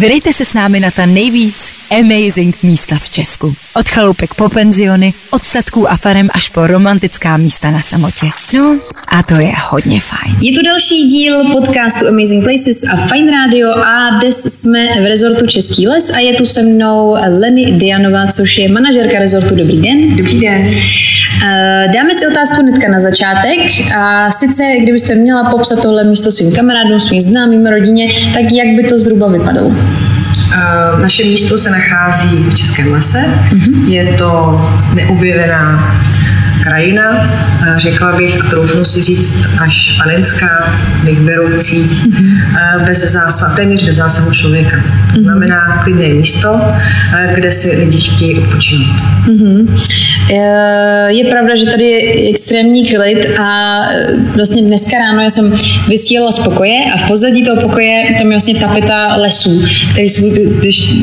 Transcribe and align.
Vydejte 0.00 0.32
se 0.32 0.44
s 0.44 0.54
námi 0.54 0.80
na 0.80 0.90
ta 0.90 1.06
nejvíc 1.06 1.72
amazing 2.00 2.62
místa 2.62 2.96
v 2.96 3.08
Česku. 3.08 3.54
Od 3.74 3.88
chalupek 3.88 4.34
po 4.34 4.48
penziony, 4.48 5.14
od 5.30 5.42
statků 5.42 5.90
a 5.90 5.96
farem 5.96 6.28
až 6.32 6.48
po 6.48 6.66
romantická 6.66 7.36
místa 7.36 7.70
na 7.70 7.80
samotě. 7.80 8.26
No 8.54 8.78
a 9.08 9.22
to 9.22 9.34
je 9.34 9.52
hodně 9.68 10.00
fajn. 10.00 10.36
Je 10.40 10.52
to 10.52 10.62
další 10.62 11.04
díl 11.04 11.52
podcastu 11.52 12.08
Amazing 12.08 12.44
Places 12.44 12.82
a 12.92 12.96
Fine 12.96 13.32
Radio 13.32 13.70
a 13.70 14.18
dnes 14.20 14.60
jsme 14.60 14.86
v 15.02 15.06
rezortu 15.08 15.46
Český 15.46 15.88
les 15.88 16.10
a 16.10 16.18
je 16.18 16.34
tu 16.34 16.44
se 16.44 16.62
mnou 16.62 17.16
Leny 17.38 17.72
Dianová, 17.72 18.26
což 18.26 18.58
je 18.58 18.72
manažerka 18.72 19.18
rezortu. 19.18 19.54
Dobrý 19.54 19.80
den. 19.80 20.16
Dobrý 20.16 20.40
den. 20.40 20.70
Eh, 21.44 21.88
dáme 21.94 22.14
si 22.14 22.26
otázku 22.26 22.62
hnedka 22.62 22.88
na 22.88 23.00
začátek. 23.00 23.58
A 23.96 24.30
sice, 24.30 24.62
kdybyste 24.82 25.14
měla 25.14 25.50
popsat 25.50 25.82
tohle 25.82 26.04
místo 26.04 26.32
svým 26.32 26.52
kamarádům, 26.52 27.00
svým 27.00 27.20
známým 27.20 27.66
rodině, 27.66 28.08
tak 28.34 28.42
jak 28.52 28.76
by 28.76 28.88
to 28.88 28.98
zhruba 28.98 29.28
vypadalo? 29.28 29.68
Uh, 29.68 31.00
naše 31.00 31.24
místo 31.24 31.58
se 31.58 31.70
nachází 31.70 32.36
v 32.36 32.54
Českém 32.54 32.92
lese. 32.92 33.24
Uh-huh. 33.50 33.88
Je 33.88 34.14
to 34.18 34.60
neobjevená 34.94 35.94
krajina, 36.62 37.30
řekla 37.76 38.12
bych, 38.12 38.40
a 38.40 38.50
troufnu 38.50 38.84
si 38.84 39.02
říct, 39.02 39.46
až 39.60 39.98
panenská, 39.98 40.74
beroucí, 41.20 41.82
mm-hmm. 41.82 42.84
bez 42.84 43.12
zásah, 43.12 43.56
téměř 43.56 43.86
bez 43.86 43.96
zásahu 43.96 44.32
člověka. 44.32 44.76
To 45.12 45.20
mhm. 45.20 45.24
znamená 45.24 45.82
klidné 45.84 46.08
místo, 46.08 46.48
kde 47.34 47.52
si 47.52 47.76
lidi 47.76 47.98
chtějí 47.98 48.38
odpočinout. 48.38 48.96
Mm-hmm. 49.28 49.76
Je 51.08 51.24
pravda, 51.30 51.56
že 51.56 51.64
tady 51.64 51.84
je 51.84 52.30
extrémní 52.30 52.86
klid 52.86 53.26
a 53.38 53.80
vlastně 54.36 54.62
dneska 54.62 54.98
ráno 54.98 55.22
já 55.22 55.30
jsem 55.30 55.52
vysílala 55.88 56.32
z 56.32 56.38
pokoje 56.38 56.76
a 56.94 56.96
v 56.96 57.08
pozadí 57.08 57.44
toho 57.44 57.60
pokoje 57.60 58.02
tam 58.18 58.26
je 58.26 58.30
vlastně 58.30 58.54
tapeta 58.54 59.16
lesů, 59.16 59.62
který 59.92 60.08
jsou 60.08 60.26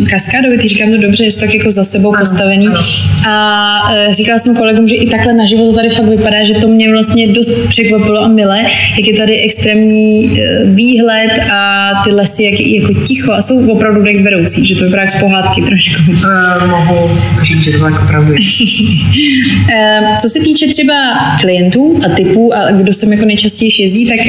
kaskádovitý, 0.09 0.67
říkám 0.67 0.91
to 0.91 0.97
dobře, 0.97 1.23
je 1.23 1.31
to 1.31 1.39
tak 1.39 1.53
jako 1.53 1.71
za 1.71 1.83
sebou 1.83 2.09
ano, 2.09 2.19
postavený. 2.19 2.67
Ano. 2.67 2.79
A 3.27 3.79
říkala 4.11 4.39
jsem 4.39 4.55
kolegům, 4.55 4.87
že 4.87 4.95
i 4.95 5.09
takhle 5.09 5.33
na 5.33 5.45
život 5.45 5.69
to 5.69 5.75
tady 5.75 5.89
fakt 5.89 6.05
vypadá, 6.05 6.43
že 6.43 6.53
to 6.53 6.67
mě 6.67 6.91
vlastně 6.91 7.27
dost 7.27 7.67
překvapilo 7.69 8.21
a 8.21 8.27
milé, 8.27 8.61
jak 8.97 9.07
je 9.07 9.17
tady 9.17 9.41
extrémní 9.41 10.39
výhled 10.65 11.31
a 11.53 11.89
ty 12.03 12.11
lesy 12.11 12.43
jak, 12.43 12.59
jako 12.59 12.93
ticho 12.93 13.33
a 13.33 13.41
jsou 13.41 13.71
opravdu 13.71 13.96
dech 14.03 14.23
beroucí, 14.23 14.65
že 14.65 14.75
to 14.75 14.83
vypadá 14.83 15.01
jak 15.01 15.11
z 15.11 15.19
pohádky 15.19 15.61
trošku. 15.61 16.11
Uh, 16.11 16.67
mohu 16.69 17.17
říct, 17.43 17.63
že 17.63 17.71
to 17.71 17.83
tak 17.83 18.03
opravdu 18.03 18.33
je. 18.33 18.39
Co 20.21 20.29
se 20.29 20.39
týče 20.39 20.67
třeba 20.67 20.93
klientů 21.41 21.99
a 22.05 22.15
typů 22.15 22.53
a 22.53 22.71
kdo 22.71 22.93
sem 22.93 23.13
jako 23.13 23.25
nejčastěji 23.25 23.71
jezdí, 23.79 24.07
tak 24.07 24.19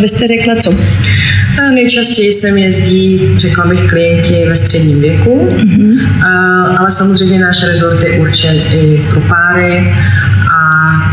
byste 0.00 0.26
řekla 0.26 0.56
co? 0.56 0.70
A 1.62 1.70
nejčastěji 1.74 2.32
sem 2.32 2.58
jezdí, 2.58 3.20
řekla 3.36 3.66
bych, 3.66 3.80
klienti 3.80 4.44
ve 4.48 4.56
středním 4.56 5.00
věku, 5.00 5.48
mm-hmm. 5.50 5.98
ale 6.78 6.90
samozřejmě 6.90 7.38
náš 7.38 7.62
rezort 7.62 8.02
je 8.02 8.20
určen 8.20 8.56
i 8.56 9.06
pro 9.10 9.20
páry 9.20 9.94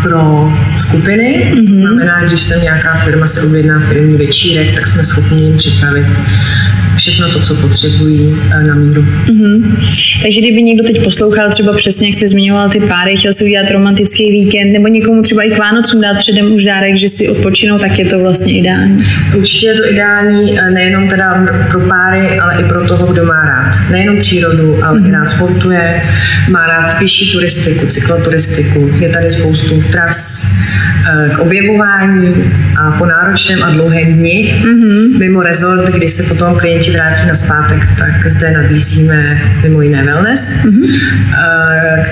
pro 0.03 0.52
skupiny. 0.78 1.52
Mm-hmm. 1.53 1.67
To 1.67 1.73
znamená, 1.73 2.23
když 2.23 2.41
se 2.41 2.59
nějaká 2.59 2.97
firma 2.97 3.28
se 3.28 3.41
objedná 3.41 3.80
firmní 3.80 4.17
večírek, 4.17 4.75
tak 4.75 4.88
jsme 4.88 5.03
schopni 5.03 5.41
jim 5.41 5.58
připravit 5.58 6.05
všechno 6.98 7.31
to, 7.34 7.40
co 7.40 7.56
potřebují 7.56 8.38
eh, 8.52 8.64
na 8.64 8.76
míru. 8.76 9.02
Mm-hmm. 9.02 9.78
Takže 10.22 10.42
kdyby 10.42 10.64
někdo 10.64 10.84
teď 10.84 11.03
poslouchal 11.03 11.52
třeba 11.52 11.73
přesně, 11.73 12.08
jak 12.08 12.16
jste 12.16 12.28
zmiňoval 12.28 12.70
ty 12.70 12.80
páry, 12.80 13.16
chtěl 13.16 13.34
si 13.34 13.45
udělat 13.45 13.72
romantický 13.72 14.31
víkend, 14.31 14.72
nebo 14.73 14.88
někomu 14.88 15.22
třeba 15.22 15.44
i 15.44 15.52
k 15.52 15.58
Vánocům 15.58 16.02
dát 16.02 16.18
předem 16.18 16.53
už 16.53 16.64
dárek, 16.64 16.95
že 16.95 17.09
si 17.09 17.30
odpočinou, 17.30 17.78
tak 17.78 18.00
je 18.00 18.06
to 18.06 18.20
vlastně 18.20 18.58
ideální. 18.58 19.06
Určitě 19.38 19.68
je 19.68 19.73
to 19.73 19.92
ideální 19.92 20.59
eh, 20.59 20.72
nejenom 20.72 21.08
teda 21.08 21.45
pro 21.72 21.80
páry, 21.80 22.40
ale 22.40 22.62
i 22.62 22.64
pro 22.64 22.88
toho, 22.88 23.14
kdo 23.14 23.25
má 23.25 23.42
rád. 23.42 23.92
Nejenom 23.92 24.18
přírodu, 24.18 24.84
ale 24.84 25.00
mm-hmm. 25.00 25.09
i 25.09 25.12
rád 25.12 25.30
sportuje, 25.30 26.02
má 26.50 26.68
rád 26.68 26.98
pěší 27.00 27.31
turistiku, 27.31 27.86
cykloturistiku. 27.86 28.92
Je 29.00 29.09
tady 29.09 29.31
spoustu 29.31 29.84
tras 29.91 30.47
eh, 31.09 31.29
k 31.35 31.40
objevování 31.40 32.53
a 32.79 32.91
po 32.91 33.06
náročném 33.06 33.64
a 33.64 33.69
dlouhém 33.69 34.14
dni 34.14 34.56
mm-hmm. 34.62 35.18
mimo 35.19 35.41
rezort, 35.41 35.90
kdy 35.90 36.09
se 36.09 36.24
potom 36.24 36.56
klienti 36.56 36.87
vrátí 36.92 37.28
na 37.28 37.36
zpátek, 37.36 37.86
tak 37.98 38.28
zde 38.28 38.52
nabízíme 38.52 39.42
mimo 39.64 39.81
jiné 39.81 40.03
wellness, 40.06 40.66
mm-hmm. 40.66 41.00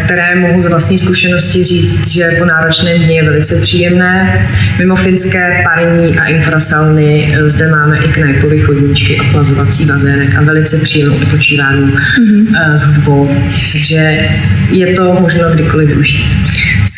které 0.06 0.36
mohu 0.36 0.62
z 0.62 0.68
vlastní 0.68 0.97
zkušenosti 0.97 1.63
říct, 1.63 2.08
že 2.08 2.31
po 2.40 2.46
náročném 2.46 2.97
dni 2.97 3.16
je 3.16 3.24
velice 3.24 3.62
příjemné. 3.62 4.46
Mimo 4.80 4.96
finské 4.96 5.64
parní 5.64 6.18
a 6.18 6.25
infrasauny 6.25 7.35
eh, 7.38 7.50
zde 7.50 7.68
máme 7.68 7.97
i 7.97 8.08
knajpové 8.08 8.58
chodníčky, 8.58 9.19
ochlazovací 9.19 9.85
bazének 9.85 10.35
a 10.38 10.41
velice 10.41 10.78
příjemnou 10.78 11.16
odpočívání 11.16 11.91
mm-hmm. 11.91 12.74
s 12.74 12.84
hudbou. 12.84 13.30
Takže 13.72 14.30
je 14.72 14.94
to 14.96 15.18
možno 15.22 15.50
kdykoliv 15.53 15.88
využít. 15.88 16.25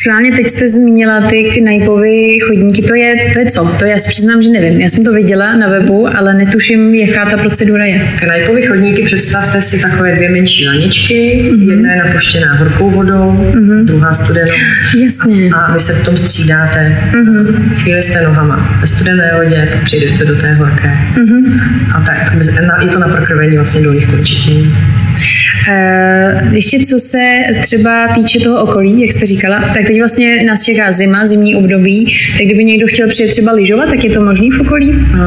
Schválně 0.00 0.32
teď 0.32 0.48
jste 0.48 0.68
zmínila 0.68 1.20
ty 1.20 1.44
knajpové 1.44 2.38
chodníky, 2.46 2.82
to 2.82 2.94
je, 2.94 3.14
to 3.32 3.38
je 3.38 3.46
co? 3.46 3.76
To 3.78 3.84
já 3.84 3.98
si 3.98 4.08
přiznám, 4.08 4.42
že 4.42 4.50
nevím. 4.50 4.80
Já 4.80 4.88
jsem 4.88 5.04
to 5.04 5.12
viděla 5.12 5.56
na 5.56 5.68
webu, 5.68 6.16
ale 6.16 6.34
netuším, 6.34 6.94
jaká 6.94 7.30
ta 7.30 7.36
procedura 7.36 7.67
je. 7.76 8.08
Knajpové 8.18 8.66
chodníky 8.66 9.02
představte 9.02 9.60
si 9.60 9.80
takové 9.82 10.14
dvě 10.14 10.30
menší 10.30 10.66
laničky. 10.66 11.14
Mm-hmm. 11.14 11.70
Jedna 11.70 11.92
je 11.92 11.98
napuštěná 12.04 12.54
horkou 12.54 12.90
vodou, 12.90 13.52
mm-hmm. 13.52 13.84
druhá 13.84 14.14
studenou. 14.14 14.54
Jasně. 14.98 15.50
A, 15.54 15.56
a 15.58 15.72
vy 15.72 15.80
se 15.80 15.92
v 15.92 16.04
tom 16.04 16.16
střídáte. 16.16 16.98
Mm-hmm. 17.12 17.74
Chvíli 17.74 18.02
jste 18.02 18.22
nohama 18.22 18.78
ve 18.80 18.86
studené 18.86 19.30
vodě, 19.42 19.68
přijdete 19.84 20.24
do 20.24 20.36
té 20.36 20.54
horké. 20.54 20.90
Mm-hmm. 21.14 21.60
A 21.94 22.00
tak, 22.00 22.30
tak 22.68 22.82
je 22.82 22.88
to 22.88 22.98
na 22.98 23.08
prokrvení 23.08 23.56
vlastně 23.56 23.82
dolních 23.82 24.06
končetin. 24.06 24.76
Uh, 25.68 26.54
ještě 26.54 26.78
co 26.78 26.98
se 26.98 27.40
třeba 27.62 28.08
týče 28.14 28.40
toho 28.40 28.62
okolí, 28.62 29.00
jak 29.00 29.12
jste 29.12 29.26
říkala, 29.26 29.60
tak 29.60 29.84
teď 29.86 29.98
vlastně 29.98 30.44
nás 30.44 30.62
čeká 30.62 30.92
zima, 30.92 31.26
zimní 31.26 31.56
období, 31.56 32.14
tak 32.38 32.46
kdyby 32.46 32.64
někdo 32.64 32.86
chtěl 32.86 33.08
přijet 33.08 33.30
třeba 33.30 33.52
lyžovat, 33.52 33.88
tak 33.88 34.04
je 34.04 34.10
to 34.10 34.24
možný 34.24 34.50
v 34.50 34.60
okolí? 34.60 34.88
Uh, 34.90 35.18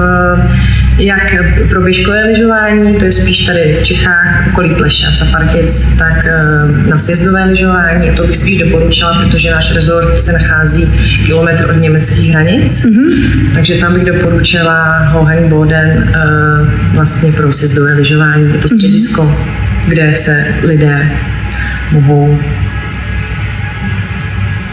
jak 0.98 1.36
pro 1.70 1.82
běžkové 1.82 2.24
lyžování, 2.26 2.96
to 2.96 3.06
je 3.06 3.12
spíš 3.12 3.46
tady 3.46 3.78
v 3.82 3.84
Čechách, 3.84 4.48
okolí 4.52 4.76
Plešac 4.76 5.22
a 5.22 5.26
Partic, 5.26 5.98
tak 5.98 6.26
uh, 6.26 6.88
na 6.88 6.98
sjezdové 6.98 7.46
lyžování, 7.46 8.12
to 8.12 8.28
bych 8.28 8.38
spíš 8.38 8.58
doporučila, 8.58 9.24
protože 9.24 9.52
náš 9.52 9.76
rezort 9.76 10.20
se 10.20 10.32
nachází 10.34 10.92
kilometr 11.26 11.70
od 11.70 11.82
německých 11.82 12.32
hranic, 12.32 12.86
uh-huh. 12.86 13.54
takže 13.54 13.78
tam 13.78 13.94
bych 13.94 14.06
doporučila 14.06 14.98
Hohenboden 14.98 15.98
uh, 15.98 16.94
vlastně 16.94 17.32
pro 17.32 17.54
sjezdové 17.54 17.94
lyžování. 17.94 18.44
Je 18.44 18.60
to 18.60 18.68
mhm. 18.68 18.78
středisko 18.78 19.22
uh-huh 19.22 19.72
kde 19.88 20.16
se 20.16 20.46
lidé 20.64 21.12
mohou 21.92 22.40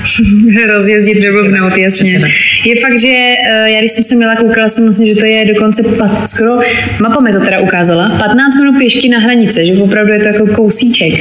rozjezdit, 0.69 1.19
vybubnout, 1.25 1.77
jasně. 1.77 2.21
Je 2.65 2.75
fakt, 2.83 3.01
že 3.01 3.09
eh, 3.09 3.71
já 3.71 3.79
když 3.79 3.93
jsem 3.93 4.05
se 4.05 4.17
měla 4.17 4.37
koukala, 4.37 4.69
jsem 4.69 4.89
myslím, 4.89 5.07
že 5.07 5.15
to 5.15 5.27
je 5.27 5.47
dokonce 5.55 5.83
pat, 5.99 6.29
skoro, 6.29 6.59
mapa 7.01 7.21
mi 7.21 7.33
to 7.33 7.41
teda 7.41 7.61
ukázala, 7.61 8.09
15 8.09 8.57
minut 8.57 8.79
pěšky 8.79 9.09
na 9.09 9.19
hranice, 9.19 9.67
že 9.67 9.73
opravdu 9.73 10.13
je 10.13 10.19
to 10.19 10.29
jako 10.29 10.47
kousíček. 10.47 11.15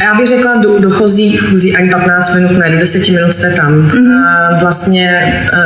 Já 0.00 0.14
bych 0.14 0.26
řekla, 0.26 0.56
do, 0.56 0.78
dochozí 0.78 1.36
chůzí 1.36 1.76
ani 1.76 1.90
15 1.90 2.34
minut, 2.34 2.58
ne, 2.58 2.70
do 2.70 2.78
10 2.78 3.08
minut 3.08 3.32
jste 3.32 3.52
tam. 3.52 3.88
Mm-hmm. 3.88 4.24
A 4.26 4.58
vlastně 4.58 5.10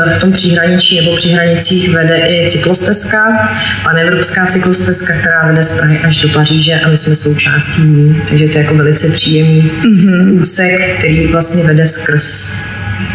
e, 0.07 0.11
v 0.11 0.21
tom 0.21 0.33
příhraničí 0.33 1.01
nebo 1.01 1.17
při 1.17 1.29
hranicích 1.29 1.91
vede 1.91 2.17
i 2.17 2.49
cyklostezka, 2.49 3.49
panevropská 3.85 4.47
cyklostezka, 4.47 5.15
která 5.21 5.47
vede 5.47 5.63
z 5.65 5.77
Prahy 5.79 5.99
až 5.99 6.19
do 6.19 6.29
Paříže 6.29 6.75
a 6.75 6.89
my 6.89 6.97
jsme 6.97 7.17
součástí 7.17 7.83
ní. 7.83 8.23
Takže 8.29 8.49
to 8.49 8.59
je 8.59 8.65
jako 8.65 8.75
velice 8.75 9.09
příjemný 9.09 9.71
mm-hmm. 9.83 10.41
úsek, 10.41 10.99
který 10.99 11.27
vlastně 11.27 11.65
vede 11.65 11.87
skrz 11.87 12.38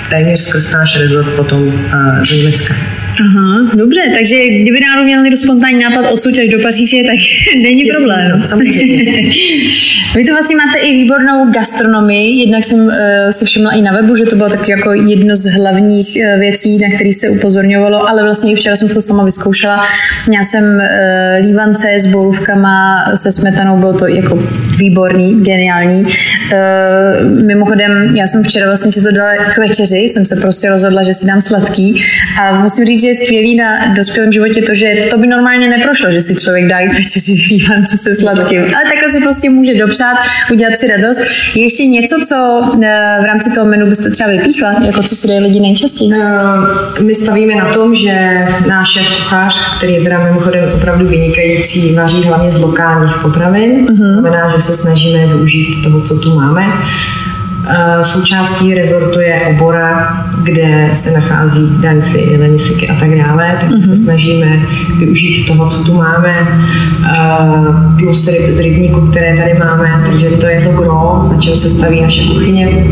téměř 0.09 0.39
skrz 0.39 0.72
náš 0.72 1.00
rezort 1.00 1.35
potom 1.35 1.67
uh, 1.67 2.28
do 2.29 2.35
Německa. 2.35 2.75
Aha, 3.22 3.72
dobře, 3.75 4.01
takže 4.16 4.35
kdyby 4.50 4.79
náhodou 4.79 5.06
měl 5.06 5.22
někdo 5.22 5.38
spontánní 5.38 5.79
nápad 5.79 6.12
odsud 6.12 6.34
až 6.40 6.50
do 6.50 6.59
Paříže, 6.59 6.97
tak 6.97 7.16
není 7.64 7.87
Jestli, 7.87 8.03
problém. 8.03 8.43
Samozřejmě. 8.43 9.32
Vy 10.16 10.23
to 10.23 10.34
vlastně 10.34 10.55
máte 10.55 10.79
i 10.79 10.91
výbornou 10.91 11.52
gastronomii, 11.52 12.40
jednak 12.40 12.64
jsem 12.64 12.79
uh, 12.79 12.93
si 13.29 13.46
všimla 13.46 13.72
i 13.72 13.82
na 13.82 13.91
webu, 13.93 14.16
že 14.16 14.23
to 14.23 14.35
bylo 14.35 14.49
taky 14.49 14.72
jako 14.72 14.93
jedno 14.93 15.35
z 15.35 15.46
hlavních 15.46 16.08
uh, 16.17 16.40
věcí, 16.40 16.78
na 16.78 16.96
které 16.96 17.14
se 17.14 17.29
upozorňovalo, 17.29 18.09
ale 18.09 18.23
vlastně 18.23 18.52
i 18.52 18.55
včera 18.55 18.76
jsem 18.76 18.90
to 18.90 19.02
sama 19.02 19.23
vyzkoušela. 19.26 19.84
Měla 20.28 20.43
jsem 20.43 20.64
uh, 20.64 21.46
lívance 21.46 21.87
s 21.99 22.05
borůvkama, 22.05 23.05
se 23.16 23.32
smetanou, 23.32 23.78
bylo 23.78 23.93
to 23.93 24.08
jako 24.08 24.43
výborný, 24.78 25.41
geniální. 25.41 26.03
Uh, 26.03 26.11
mimochodem, 27.46 28.16
já 28.16 28.28
jsem 28.28 28.43
včera 28.43 28.66
vlastně 28.66 28.91
si 28.91 29.03
to 29.03 29.11
dala 29.11 29.35
k 29.35 29.58
večeři, 29.58 29.97
jsem 29.97 30.26
se 30.26 30.35
prostě 30.35 30.70
rozhodla, 30.70 31.03
že 31.03 31.14
si 31.14 31.28
dám 31.28 31.41
sladký 31.41 32.02
a 32.41 32.61
musím 32.61 32.85
říct, 32.85 33.03
že 33.03 33.08
je 33.08 33.16
skvělý 33.16 33.55
na 33.55 33.94
dospělém 33.96 34.32
životě 34.32 34.61
to, 34.61 34.76
že 34.76 34.88
to 35.11 35.17
by 35.17 35.28
normálně 35.28 35.67
neprošlo, 35.67 36.11
že 36.11 36.22
si 36.22 36.35
člověk 36.35 36.67
dá 36.67 36.78
k 36.88 36.94
večeři 36.94 37.34
vývance 37.50 37.97
se 37.97 38.16
sladkým. 38.16 38.61
Ale 38.61 38.84
takhle 38.91 39.09
si 39.09 39.20
prostě 39.22 39.50
může 39.50 39.73
dopřát, 39.73 40.17
udělat 40.52 40.76
si 40.76 40.88
radost. 40.88 41.20
Je 41.55 41.64
ještě 41.64 41.85
něco, 41.85 42.16
co 42.29 42.38
eh, 42.84 43.17
v 43.22 43.26
rámci 43.26 43.52
toho 43.52 43.67
menu 43.67 43.88
byste 43.88 44.09
třeba 44.09 44.29
vypíchla, 44.29 44.76
jako 44.85 45.03
co 45.03 45.16
si 45.16 45.28
dají 45.28 45.40
lidi 45.40 45.59
nejčastěji? 45.59 46.11
Eh, 46.14 47.03
my 47.03 47.16
stavíme 47.16 47.55
na 47.55 47.73
tom, 47.73 47.96
že 47.96 48.46
náš 48.67 48.94
šéf 48.94 49.08
kuchař, 49.17 49.78
který 49.78 49.94
je 49.94 50.02
teda 50.03 50.23
mimochodem 50.23 50.72
opravdu 50.76 51.08
vynikající, 51.08 51.96
vaří 51.96 52.23
hlavně 52.23 52.52
z 52.52 52.59
lokálních 52.59 53.16
potravin. 53.22 53.85
Uh-huh. 53.85 54.20
Znamená, 54.20 54.53
že 54.56 54.61
se 54.61 54.76
snažíme 54.76 55.28
využít 55.28 55.84
toho, 55.84 56.02
co 56.02 56.20
tu 56.20 56.35
máme. 56.35 56.64
Eh, 57.70 58.03
součástí 58.03 58.73
rezortu 58.73 59.20
je 59.20 59.53
kde 60.43 60.90
se 60.93 61.11
nachází 61.11 61.69
danci, 61.81 62.28
jeleni, 62.31 62.59
siky 62.59 62.87
a 62.87 62.95
tak 62.99 63.17
dále, 63.17 63.57
tak 63.61 63.69
mm-hmm. 63.69 63.90
se 63.90 63.97
snažíme 63.97 64.59
využít 64.99 65.47
toho, 65.47 65.69
co 65.69 65.84
tu 65.84 65.93
máme, 65.93 66.47
plus 67.99 68.28
ryb, 68.28 68.49
z 68.49 68.59
rybníku, 68.59 69.01
které 69.01 69.37
tady 69.37 69.59
máme, 69.59 70.03
takže 70.05 70.29
to 70.29 70.45
je 70.45 70.61
to 70.61 70.69
gro, 70.69 71.29
na 71.34 71.41
čem 71.41 71.57
se 71.57 71.69
staví 71.69 72.01
naše 72.01 72.23
kuchyně. 72.23 72.85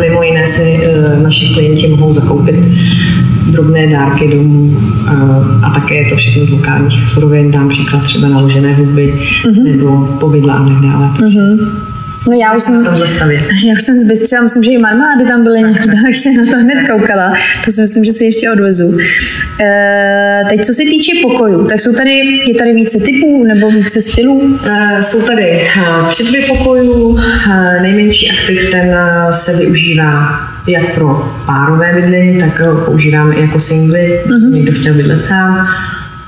Mimo 0.00 0.22
jiné 0.22 0.46
si 0.46 0.80
eh, 0.84 1.22
naši 1.22 1.54
klienti 1.54 1.88
mohou 1.88 2.14
zakoupit 2.14 2.56
drobné 3.50 3.86
dárky 3.86 4.28
domů 4.28 4.76
a 5.62 5.70
také 5.70 5.94
je 5.94 6.10
to 6.10 6.16
všechno 6.16 6.46
z 6.46 6.50
lokálních 6.50 7.08
surovin, 7.08 7.50
dám 7.50 7.68
příklad 7.68 8.02
třeba 8.02 8.28
naložené 8.28 8.74
huby 8.74 9.14
mm-hmm. 9.14 9.76
nebo 9.76 10.08
povidla 10.20 10.54
a 10.54 10.68
tak 10.68 10.80
dále. 10.80 11.08
Mm-hmm. 11.08 11.88
No 12.28 12.34
já 12.34 12.56
už 12.56 12.62
jsem, 12.62 12.84
já 13.66 13.72
už 13.72 13.82
jsem 13.82 13.96
zbystřila, 13.96 14.42
myslím, 14.42 14.62
že 14.62 14.70
i 14.70 14.78
marmády 14.78 15.24
tam 15.24 15.44
byly 15.44 15.62
někde, 15.62 15.92
takže 16.02 16.30
na 16.30 16.46
to 16.52 16.58
hned 16.58 16.88
koukala. 16.90 17.32
To 17.64 17.70
si 17.70 17.80
myslím, 17.80 18.04
že 18.04 18.12
si 18.12 18.24
ještě 18.24 18.50
odvezu. 18.50 18.98
E, 19.60 20.42
teď 20.48 20.64
co 20.64 20.74
se 20.74 20.82
týče 20.82 21.12
pokojů, 21.22 21.66
tak 21.66 21.80
jsou 21.80 21.92
tady, 21.92 22.10
je 22.46 22.54
tady 22.54 22.72
více 22.72 22.98
typů 23.00 23.44
nebo 23.44 23.70
více 23.70 24.00
stylů? 24.00 24.58
E, 24.66 25.02
jsou 25.02 25.22
tady 25.22 25.70
uh, 25.76 26.10
tři 26.10 26.24
typy 26.24 26.44
pokojů. 26.48 27.18
Nejmenší 27.82 28.30
aktiv 28.30 28.70
ten 28.70 28.96
se 29.30 29.56
využívá 29.56 30.28
jak 30.66 30.94
pro 30.94 31.34
párové 31.46 31.94
bydlení, 31.94 32.38
tak 32.38 32.60
používáme 32.84 33.34
i 33.34 33.40
jako 33.40 33.60
singly. 33.60 34.20
Uh-huh. 34.26 34.50
Někdo 34.50 34.72
chtěl 34.80 34.94
bydlet 34.94 35.24
sám. 35.24 35.66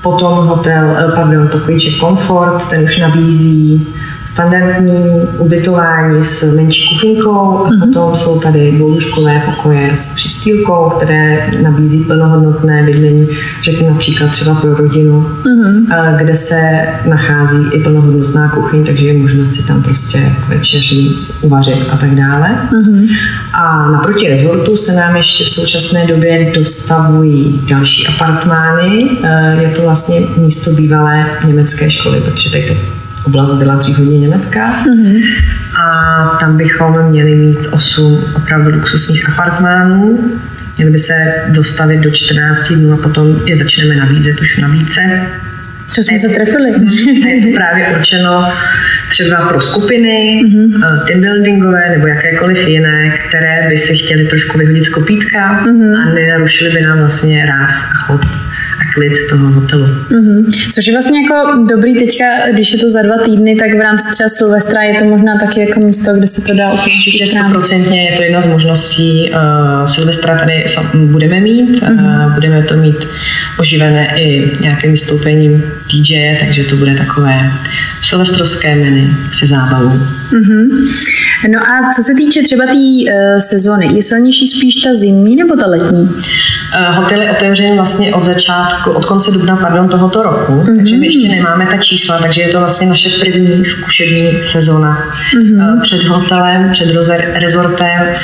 Potom 0.01 0.47
hotel, 0.47 1.11
pardon, 1.15 1.47
pokojček 1.47 1.93
Comfort, 1.99 2.69
ten 2.69 2.83
už 2.83 2.97
nabízí 2.97 3.87
standardní 4.25 5.21
ubytování 5.37 6.23
s 6.23 6.55
menší 6.55 6.89
kuchyňkou 6.89 7.29
a 7.29 7.69
mm-hmm. 7.69 7.79
potom 7.79 8.15
jsou 8.15 8.39
tady 8.39 8.71
dvoulůžkové 8.71 9.41
pokoje 9.45 9.95
s 9.95 10.15
přistýlkou, 10.15 10.89
které 10.89 11.51
nabízí 11.61 12.03
plnohodnotné 12.03 12.83
bydlení, 12.83 13.27
řeknu 13.63 13.89
například 13.89 14.31
třeba 14.31 14.55
pro 14.55 14.75
rodinu, 14.75 15.21
mm-hmm. 15.21 16.17
kde 16.17 16.35
se 16.35 16.87
nachází 17.09 17.65
i 17.73 17.83
plnohodnotná 17.83 18.49
kuchyň, 18.49 18.85
takže 18.85 19.07
je 19.07 19.17
možnost 19.17 19.49
si 19.49 19.67
tam 19.67 19.83
prostě 19.83 20.35
k 20.45 20.49
večeři 20.49 21.11
uvařit 21.41 21.87
a 21.91 21.97
tak 21.97 22.15
dále. 22.15 22.69
Mm-hmm. 22.71 23.07
A 23.53 23.91
naproti 23.91 24.27
rezortu 24.27 24.75
se 24.77 24.93
nám 24.93 25.15
ještě 25.15 25.45
v 25.45 25.49
současné 25.49 26.07
době 26.07 26.51
dostavují 26.55 27.61
další 27.69 28.07
apartmány. 28.07 29.09
Je 29.59 29.69
to 29.69 29.81
vlastně 29.81 30.19
místo 30.37 30.71
bývalé 30.71 31.25
německé 31.45 31.91
školy, 31.91 32.21
protože 32.21 32.51
tady 32.51 32.63
to 32.63 33.00
oblast 33.23 33.53
byla 33.53 33.75
dřív 33.75 33.97
hodně 33.97 34.19
německá. 34.19 34.83
Mm-hmm. 34.85 35.23
A 35.81 36.37
tam 36.39 36.57
bychom 36.57 37.09
měli 37.09 37.35
mít 37.35 37.67
osm 37.71 38.23
opravdu 38.35 38.71
luxusních 38.71 39.29
apartmánů. 39.29 40.19
Měli 40.77 40.91
by 40.91 40.99
se 40.99 41.13
dostavit 41.49 41.99
do 41.99 42.11
14 42.11 42.71
dnů 42.71 42.93
a 42.93 42.97
potom 42.97 43.39
je 43.45 43.55
začneme 43.55 43.95
nabízet 43.95 44.41
už 44.41 44.57
v 44.57 44.61
nabídce. 44.61 45.01
Co 45.87 46.03
jsme 46.03 46.19
se 46.19 46.29
trefili. 46.29 46.69
Je 47.29 47.41
to 47.41 47.55
právě 47.55 47.87
určeno 47.97 48.53
třeba 49.09 49.47
pro 49.47 49.61
skupiny, 49.61 50.41
mm-hmm. 50.45 51.05
team 51.07 51.21
buildingové 51.21 51.89
nebo 51.89 52.07
jakékoliv 52.07 52.67
jiné, 52.67 53.17
které 53.27 53.69
by 53.69 53.77
si 53.77 53.97
chtěli 53.97 54.27
trošku 54.27 54.57
vyhodit 54.57 54.85
z 54.85 54.89
kopítka 54.89 55.63
mm-hmm. 55.63 56.01
a 56.01 56.13
nenarušili 56.13 56.69
by 56.69 56.81
nám 56.81 56.99
vlastně 56.99 57.45
ráz 57.45 57.71
a 57.71 57.97
chod 57.97 58.21
klid 58.93 59.13
toho 59.29 59.47
hotelu. 59.47 59.85
Mm-hmm. 59.85 60.69
Což 60.73 60.87
je 60.87 60.93
vlastně 60.93 61.19
jako 61.21 61.65
dobrý 61.75 61.95
teďka, 61.95 62.25
když 62.53 62.73
je 62.73 62.79
to 62.79 62.89
za 62.89 63.01
dva 63.01 63.17
týdny, 63.17 63.55
tak 63.55 63.73
v 63.77 63.81
rámci 63.81 64.11
třeba 64.11 64.29
Silvestra 64.29 64.81
je 64.81 64.93
to 64.99 65.05
možná 65.05 65.37
taky 65.37 65.59
jako 65.59 65.79
místo, 65.79 66.13
kde 66.13 66.27
se 66.27 66.41
to 66.41 66.53
dá 66.53 66.73
Určitě 66.73 67.27
stoprocentně 67.27 68.09
je 68.09 68.17
to 68.17 68.23
jedna 68.23 68.41
z 68.41 68.45
možností. 68.45 69.31
Uh, 69.31 69.85
Silvestra 69.85 70.37
tady 70.37 70.65
budeme 70.93 71.39
mít, 71.39 71.83
mm-hmm. 71.83 72.25
uh, 72.25 72.33
budeme 72.33 72.63
to 72.63 72.75
mít 72.75 73.07
oživené 73.57 74.13
i 74.21 74.51
nějakým 74.61 74.91
vystoupením 74.91 75.63
DJ, 75.93 76.37
takže 76.39 76.63
to 76.63 76.75
bude 76.75 76.95
takové 76.95 77.51
silvestrovské 78.01 78.75
menu 78.75 79.09
se 79.39 79.47
zábavou. 79.47 79.99
Mm-hmm. 80.31 80.67
No 81.51 81.59
a 81.59 81.91
co 81.95 82.03
se 82.03 82.13
týče 82.17 82.41
třeba 82.41 82.65
té 82.65 82.71
uh, 82.73 83.39
sezony, 83.39 83.87
je 83.95 84.03
silnější 84.03 84.47
spíš 84.47 84.75
ta 84.75 84.93
zimní 84.93 85.35
nebo 85.35 85.55
ta 85.55 85.67
letní? 85.67 86.01
Uh, 86.01 86.95
hotel 86.95 87.21
je 87.21 87.31
otevřen 87.31 87.75
vlastně 87.75 88.13
od 88.13 88.25
začátku, 88.25 88.80
od 88.87 89.05
konce 89.05 89.31
dubna 89.31 89.55
pardon, 89.55 89.89
tohoto 89.89 90.23
roku, 90.23 90.51
mm-hmm. 90.51 90.77
takže 90.77 90.97
my 90.97 91.05
ještě 91.05 91.27
nemáme 91.27 91.67
ta 91.71 91.77
čísla, 91.77 92.19
takže 92.21 92.41
je 92.41 92.47
to 92.47 92.59
vlastně 92.59 92.87
naše 92.87 93.09
první 93.19 93.65
zkušební 93.65 94.43
sezona. 94.43 94.97
Mm-hmm. 95.37 95.81
Před 95.81 96.03
hotelem, 96.03 96.71
před 96.71 96.95
rezortem 97.33 98.15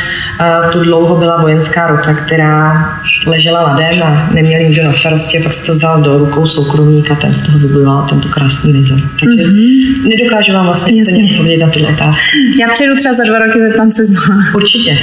tu 0.71 0.83
dlouho 0.83 1.15
byla 1.15 1.41
vojenská 1.41 1.87
rota, 1.87 2.13
která 2.13 2.89
ležela 3.25 3.61
ladem 3.61 4.03
a 4.03 4.29
neměl 4.33 4.61
nikdo 4.61 4.83
na 4.83 4.93
starosti, 4.93 5.39
pak 5.43 5.53
se 5.53 5.65
to 5.65 5.71
vzal 5.71 6.01
do 6.01 6.17
rukou 6.17 6.47
soukromníka, 6.47 7.15
ten 7.15 7.33
z 7.33 7.41
toho 7.41 7.59
vybudoval 7.59 8.05
tento 8.09 8.29
krásný 8.29 8.73
rezort. 8.73 9.03
Takže 9.19 9.49
mm-hmm. 9.49 10.09
nedokážu 10.09 10.53
vám 10.53 10.65
vlastně 10.65 11.01
úplně 11.01 11.23
odpovědět 11.31 11.65
na 11.65 11.71
tuto 11.71 11.87
otázku. 11.87 12.21
Já 12.61 12.67
přijdu 12.73 12.95
třeba 12.95 13.13
za 13.13 13.23
dva 13.23 13.39
roky, 13.39 13.61
zeptám 13.61 13.91
se 13.91 14.05
znovu. 14.05 14.27
Určitě. 14.55 14.97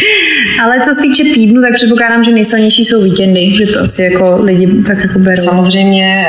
Ale 0.62 0.80
co 0.84 0.94
se 0.94 1.00
týče 1.00 1.22
týdnu, 1.34 1.62
tak 1.62 1.74
předpokládám, 1.74 2.24
že 2.24 2.32
nejsilnější 2.32 2.84
jsou 2.84 3.02
víkendy, 3.02 3.54
že 3.58 3.66
to 3.66 3.80
asi 3.80 4.02
jako 4.02 4.42
lidi 4.42 4.82
tak 4.86 4.98
jako 4.98 5.18
berou. 5.18 5.44
Samozřejmě 5.44 6.26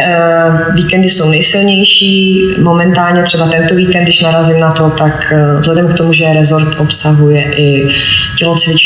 uh, 0.69 0.75
víkendy 0.75 1.09
jsou 1.09 1.29
nejsilnější. 1.29 2.41
Momentálně 2.61 3.23
třeba 3.23 3.47
tento 3.47 3.75
víkend, 3.75 4.03
když 4.03 4.21
narazím 4.21 4.59
na 4.59 4.71
to, 4.71 4.89
tak 4.89 5.33
uh, 5.33 5.59
vzhledem 5.59 5.87
k 5.87 5.93
tomu, 5.93 6.13
že 6.13 6.33
rezort 6.33 6.79
obsahuje 6.79 7.43
i 7.57 7.87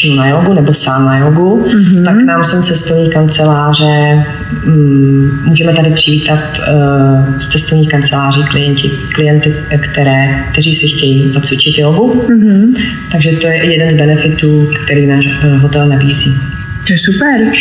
tělocvičnu 0.10 0.16
na 0.16 0.28
jogu 0.30 0.54
nebo 0.54 0.74
sám 0.74 1.06
na 1.06 1.18
jogu, 1.18 1.66
mm-hmm. 1.66 2.06
tak 2.06 2.16
nám 2.16 2.46
sem 2.46 2.64
cestovní 2.64 3.10
kanceláře 3.10 4.26
um, 4.68 5.40
můžeme 5.46 5.74
tady 5.74 5.92
přivítat 5.92 6.40
uh, 6.40 7.40
z 7.40 7.50
cestovní 7.50 7.88
kanceláří 7.88 8.44
klienti, 8.44 8.92
klienty, 9.16 9.54
které, 9.92 10.46
kteří 10.52 10.76
si 10.76 10.88
chtějí 10.88 11.34
zacvičit 11.34 11.78
jogu. 11.78 12.22
Mm-hmm. 12.28 12.76
Takže 13.12 13.32
to 13.32 13.48
je 13.48 13.74
jeden 13.74 13.92
z 13.92 13.94
benefitů, 13.94 14.68
který 14.86 15.08
náš 15.08 15.26
hotel 15.62 15.88
nabízí. 15.88 16.59
To 16.90 16.94
je 16.94 16.98
super. 16.98 17.52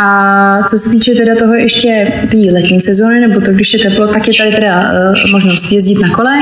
A 0.00 0.62
co 0.62 0.78
se 0.78 0.90
týče 0.90 1.14
teda 1.14 1.34
toho 1.34 1.54
ještě 1.54 2.12
té 2.30 2.38
letní 2.52 2.80
sezóny, 2.80 3.20
nebo 3.20 3.40
to, 3.40 3.52
když 3.52 3.72
je 3.72 3.78
teplo, 3.78 4.06
tak 4.06 4.28
je 4.28 4.34
tady 4.38 4.50
teda 4.50 4.80
uh, 4.80 5.30
možnost 5.30 5.72
jezdit 5.72 5.98
na 6.02 6.08
kole, 6.08 6.38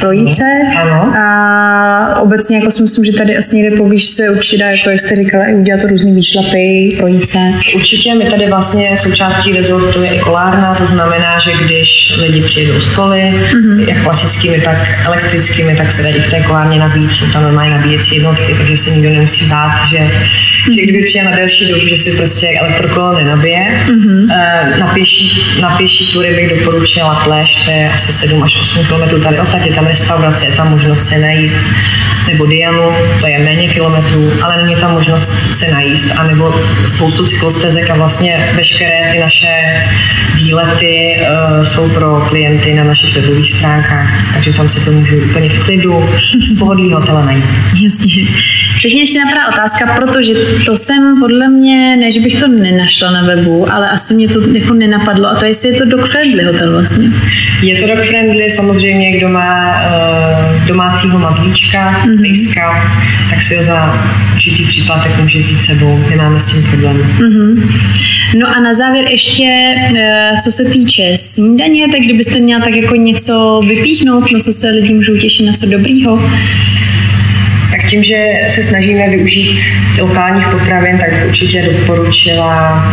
projít 0.00 0.36
se. 0.36 0.44
Ano. 0.80 1.12
A 1.18 2.20
obecně 2.20 2.58
jako 2.58 2.70
si 2.70 2.82
myslím, 2.82 3.04
že 3.04 3.12
tady 3.12 3.36
asi 3.36 3.56
někde 3.56 3.76
poblíž 3.76 4.06
se 4.06 4.30
určitě 4.30 4.58
dá, 4.58 4.70
jako 4.70 4.90
jak 4.90 5.00
jste 5.00 5.14
říkala, 5.14 5.44
i 5.44 5.54
udělat 5.54 5.80
to 5.80 5.86
různý 5.86 6.14
výšlapy, 6.14 6.96
projít 6.98 7.24
se. 7.24 7.38
Určitě, 7.74 8.14
my 8.14 8.24
tady 8.24 8.46
vlastně 8.46 8.98
součástí 8.98 9.52
rezortu 9.52 10.02
je 10.02 10.14
i 10.14 10.18
kolárna, 10.18 10.74
to 10.74 10.86
znamená, 10.86 11.38
že 11.38 11.64
když 11.64 11.88
lidi 12.18 12.42
přijedou 12.42 12.80
z 12.80 12.88
koly, 12.94 13.20
mm-hmm. 13.20 13.88
jak 13.88 14.02
klasickými, 14.02 14.60
tak 14.60 14.88
elektrickými, 15.06 15.76
tak 15.76 15.92
se 15.92 16.02
dají 16.02 16.20
v 16.20 16.30
té 16.30 16.40
kolárně 16.40 16.78
nabít, 16.78 17.12
jsou 17.12 17.26
tam 17.32 17.42
normálně 17.42 17.70
nabíjecí 17.70 18.14
jednotky, 18.14 18.54
takže 18.58 18.76
se 18.76 18.90
nikdo 18.90 19.10
nemusí 19.10 19.44
bát, 19.48 19.88
že, 19.90 19.98
mm-hmm. 19.98 20.74
že 20.74 20.82
kdyby 20.82 21.04
přijel 21.04 21.30
na 21.30 21.36
delší 21.36 21.69
dobu, 21.70 21.86
že 21.88 21.96
si 21.96 22.16
prostě 22.16 22.48
elektrokolo 22.60 23.12
nenabije. 23.12 23.84
Mm-hmm. 23.86 24.26
Na, 24.78 24.86
pěší, 24.86 25.42
na 25.60 25.76
pěší 25.76 26.12
tury 26.12 26.34
bych 26.34 26.58
doporučila 26.58 27.14
Pleš, 27.24 27.64
to 27.64 27.70
je 27.70 27.90
asi 27.94 28.12
7 28.12 28.42
až 28.42 28.60
8 28.60 28.86
km 28.86 29.20
tady 29.20 29.40
odtaď, 29.40 29.66
je 29.66 29.72
tam 29.72 29.86
restaurace, 29.86 30.46
je 30.46 30.52
tam 30.52 30.70
možnost 30.70 31.06
se 31.06 31.18
najíst, 31.18 31.58
nebo 32.28 32.46
Dianu, 32.46 32.90
to 33.20 33.26
je 33.26 33.38
méně 33.38 33.68
kilometrů, 33.68 34.32
ale 34.42 34.62
není 34.62 34.80
tam 34.80 34.92
možnost 34.92 35.30
se 35.52 35.70
najíst, 35.70 36.18
anebo 36.18 36.54
spoustu 36.86 37.26
cyklostezek 37.26 37.90
a 37.90 37.94
vlastně 37.94 38.48
veškeré 38.56 39.12
ty 39.12 39.18
naše 39.18 39.84
výlety 40.34 41.16
uh, 41.20 41.62
jsou 41.62 41.90
pro 41.90 42.26
klienty 42.28 42.74
na 42.74 42.84
našich 42.84 43.16
webových 43.16 43.52
stránkách, 43.52 44.32
takže 44.34 44.52
tam 44.52 44.68
si 44.68 44.84
to 44.84 44.92
můžu 44.92 45.16
úplně 45.16 45.48
v 45.48 45.64
klidu 45.64 46.10
z 46.48 46.58
pohodlí 46.58 46.92
hotela 46.92 47.24
najít. 47.24 47.44
Jasně. 47.82 48.26
Teď 48.82 48.92
mě 48.92 49.02
ještě 49.02 49.18
napadá 49.18 49.48
otázka, 49.48 49.94
protože 49.96 50.34
to 50.66 50.76
jsem 50.76 51.20
podle 51.20 51.48
mě, 51.48 51.96
ne, 51.96 52.10
že 52.10 52.20
bych 52.20 52.40
to 52.40 52.48
nenašla 52.48 53.10
na 53.10 53.22
webu, 53.22 53.72
ale 53.72 53.90
asi 53.90 54.14
mě 54.14 54.28
to 54.28 54.50
jako 54.54 54.74
nenapadlo. 54.74 55.28
A 55.28 55.34
to 55.34 55.44
jestli 55.44 55.68
je 55.68 55.74
to 55.78 55.84
dog 55.84 56.06
friendly 56.06 56.44
hotel 56.44 56.72
vlastně. 56.72 57.08
Je 57.62 57.80
to 57.80 57.86
dog 57.86 58.04
friendly, 58.06 58.50
samozřejmě 58.50 59.18
kdo 59.18 59.28
má 59.28 59.74
uh, 59.74 60.66
domácího 60.66 61.18
mazlíčka, 61.18 62.02
mm-hmm. 62.06 62.90
tak 63.30 63.42
si 63.42 63.56
ho 63.56 63.64
za 63.64 63.98
určitý 64.34 64.66
příplatek 64.66 65.18
může 65.18 65.38
vzít 65.38 65.60
sebou. 65.60 66.04
Nemáme 66.10 66.40
s 66.40 66.52
tím 66.52 66.62
problém. 66.62 66.96
Mm-hmm. 66.96 67.72
No 68.38 68.46
a 68.56 68.60
na 68.60 68.74
závěr 68.74 69.04
ještě, 69.10 69.74
uh, 69.90 70.38
co 70.44 70.50
se 70.50 70.64
týče 70.64 71.02
snídaně, 71.14 71.88
tak 71.88 72.00
kdybyste 72.00 72.38
měla 72.40 72.64
tak 72.64 72.76
jako 72.76 72.96
něco 72.96 73.60
vypíchnout, 73.68 74.32
na 74.32 74.38
co 74.38 74.52
se 74.52 74.70
lidi 74.70 74.94
můžou 74.94 75.16
těšit, 75.16 75.46
na 75.46 75.52
co 75.52 75.66
dobrýho? 75.66 76.30
Tak 77.70 77.90
tím, 77.90 78.04
že 78.04 78.26
se 78.48 78.62
snažíme 78.62 79.08
využít 79.08 79.60
lokálních 80.00 80.46
potravin, 80.48 80.98
tak 80.98 81.14
bych 81.14 81.26
určitě 81.28 81.62
doporučila. 81.62 82.84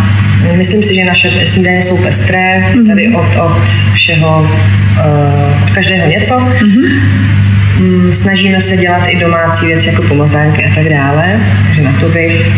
Myslím 0.55 0.83
si, 0.83 0.95
že 0.95 1.05
naše 1.05 1.47
snídaně 1.47 1.81
jsou 1.81 2.03
pestré, 2.03 2.59
mm-hmm. 2.59 2.87
tady 2.87 3.15
od, 3.15 3.35
od 3.45 3.63
všeho, 3.93 4.51
eh, 4.99 5.63
od 5.63 5.69
každého 5.69 6.09
něco. 6.09 6.35
Mm-hmm. 6.35 8.11
Snažíme 8.11 8.61
se 8.61 8.77
dělat 8.77 9.07
i 9.07 9.19
domácí 9.19 9.65
věci 9.65 9.87
jako 9.87 10.01
pomazánky 10.01 10.65
a 10.65 10.75
tak 10.75 10.89
dále, 10.89 11.39
takže 11.65 11.81
na 11.81 11.93
to 11.93 12.09
bych 12.09 12.51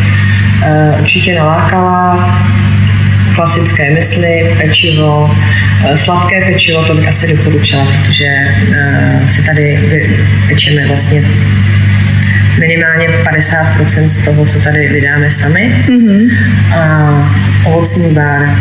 eh, 0.64 0.98
určitě 1.02 1.36
nalákala 1.36 2.30
klasické 3.36 3.92
mysli, 3.92 4.56
pečivo, 4.58 5.36
eh, 5.90 5.98
sladké 5.98 6.42
pečivo, 6.42 6.84
to 6.84 6.96
bych 6.96 7.08
asi 7.08 7.36
doporučila, 7.36 7.86
protože 7.86 8.28
si 9.26 9.46
tady 9.46 9.80
pečeme 10.48 10.88
vlastně 10.88 11.24
minimálně 12.60 13.08
50% 13.08 14.06
z 14.06 14.26
toho, 14.26 14.46
co 14.46 14.60
tady 14.62 14.88
vydáme 14.88 15.32
sami. 15.32 15.76
Mm-hmm. 15.88 16.38
A 16.74 17.36
ovocný 17.66 18.14
bar. 18.14 18.58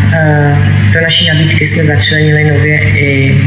Do 0.92 1.00
naší 1.00 1.28
nabídky 1.28 1.66
jsme 1.66 1.84
začlenili 1.84 2.50
nově 2.50 2.78
i 2.78 3.40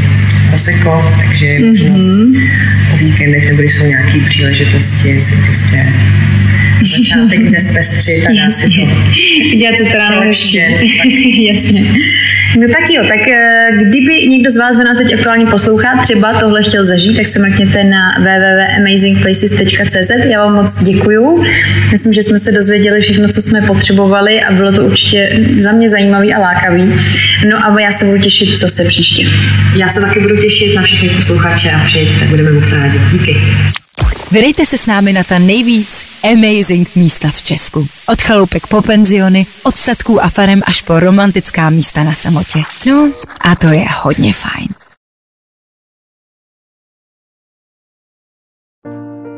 Prosecco, 0.48 1.14
takže 1.18 1.46
je 1.46 1.60
možnost 1.60 2.04
mm-hmm. 2.04 2.50
o 2.94 2.96
víkendech 2.96 3.46
nebo 3.46 3.58
když 3.60 3.74
jsou 3.74 3.86
nějaké 3.86 4.18
příležitosti 4.28 5.20
si 5.20 5.42
prostě 5.44 5.86
začátek 6.80 7.38
dnes 7.48 7.72
pestřit 7.72 8.26
a 8.26 8.32
dát 8.32 8.58
si 8.58 8.66
to. 8.66 8.88
Dělat 9.56 9.76
si 9.78 9.84
to 9.84 9.98
ráno 9.98 10.20
lepší. 10.20 10.58
Jasně. 11.46 11.94
No 12.60 12.68
tak 12.68 12.90
jo, 12.90 13.04
tak 13.08 13.28
eh, 13.28 13.68
kdyby 13.84 14.26
někdo 14.28 14.50
z 14.50 14.56
vás, 14.56 14.76
kdo 14.76 14.84
nás 14.84 14.98
teď 14.98 15.14
aktuálně 15.14 15.46
poslouchá, 15.46 15.88
třeba 16.02 16.40
tohle 16.40 16.62
chtěl 16.62 16.84
zažít, 16.84 17.16
tak 17.16 17.26
se 17.26 17.38
mrkněte 17.38 17.84
na 17.84 17.98
www.amazingplaces.cz. 18.18 20.10
Já 20.24 20.44
vám 20.44 20.54
moc 20.54 20.82
děkuju. 20.82 21.44
Myslím, 21.90 22.12
že 22.12 22.22
jsme 22.22 22.38
se 22.38 22.52
dozvěděli 22.52 23.00
všechno, 23.00 23.28
co 23.28 23.42
jsme 23.42 23.62
potřebovali 23.62 24.42
a 24.42 24.52
bylo 24.52 24.72
to 24.72 24.84
určitě 24.84 25.40
za 25.58 25.72
mě 25.72 25.88
zajímavý 25.88 26.34
a 26.34 26.38
lákavý. 26.38 26.94
No 27.48 27.56
a 27.56 27.80
já 27.80 27.92
se 27.92 28.04
budu 28.04 28.18
těšit 28.18 28.60
zase 28.60 28.84
příště. 28.84 29.24
Já 29.76 29.88
se 29.88 30.00
taky 30.00 30.20
budu 30.20 30.36
těšit 30.36 30.74
na 30.76 30.82
všechny 30.82 31.08
posluchače 31.08 31.70
a 31.70 31.84
přijďte, 31.84 32.24
budeme 32.24 32.52
moc 32.52 32.72
rádi. 32.72 33.00
Díky. 33.12 33.36
Vydejte 34.32 34.66
se 34.66 34.78
s 34.78 34.86
námi 34.86 35.12
na 35.12 35.24
ta 35.24 35.38
nejvíc 35.38 36.06
amazing 36.32 36.96
místa 36.96 37.30
v 37.30 37.42
Česku. 37.42 37.86
Od 38.08 38.20
chalupek 38.22 38.66
po 38.66 38.82
penziony, 38.82 39.46
od 39.62 39.74
statků 39.74 40.22
a 40.22 40.28
farem 40.28 40.62
až 40.66 40.82
po 40.82 41.00
romantická 41.00 41.70
místa 41.70 42.04
na 42.04 42.14
samotě. 42.14 42.62
No 42.86 43.12
a 43.40 43.56
to 43.56 43.66
je 43.66 43.84
hodně 44.02 44.32
fajn. 44.32 44.68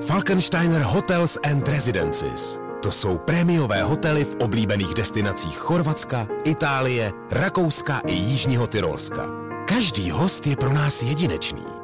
Falkensteiner 0.07 0.83
Hotels 0.83 1.39
and 1.43 1.69
Residences. 1.69 2.59
To 2.83 2.93
jsou 2.93 3.19
prémiové 3.19 3.83
hotely 3.83 4.25
v 4.25 4.37
oblíbených 4.41 4.95
destinacích 4.95 5.57
Chorvatska, 5.57 6.29
Itálie, 6.45 7.13
Rakouska 7.31 8.01
i 8.07 8.13
Jižního 8.13 8.67
Tyrolska. 8.67 9.27
Každý 9.69 10.11
host 10.11 10.47
je 10.47 10.57
pro 10.57 10.73
nás 10.73 11.03
jedinečný. 11.03 11.84